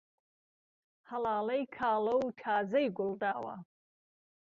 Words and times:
ههڵالەی 1.11 1.63
کاڵه 1.75 2.13
و 2.19 2.27
تازەی 2.41 2.87
گوڵ 2.97 3.11
داوه 3.21 3.55